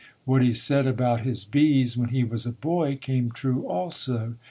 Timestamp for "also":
3.67-4.33